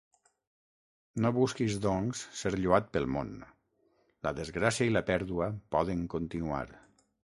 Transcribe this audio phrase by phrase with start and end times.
[1.25, 3.31] No busquis, doncs, ser lloat pel món:
[4.29, 6.69] la desgràcia i la pèrdua poden continuar.